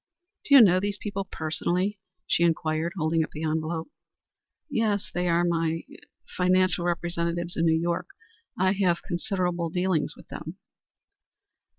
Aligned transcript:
"Do 0.45 0.55
you 0.55 0.61
know 0.63 0.79
these 0.79 0.97
people 0.97 1.25
personally?" 1.25 1.99
she 2.25 2.41
inquired, 2.41 2.93
holding 2.97 3.23
up 3.23 3.29
the 3.33 3.43
envelope. 3.43 3.91
"Yes. 4.67 5.11
They 5.13 5.27
are 5.27 5.43
my 5.45 5.83
er 5.91 5.95
financial 6.35 6.85
representatives 6.85 7.55
in 7.55 7.65
New 7.67 7.79
York. 7.79 8.07
I 8.57 8.71
have 8.71 9.03
considerable 9.03 9.69
dealings 9.69 10.15
with 10.15 10.27
them." 10.29 10.57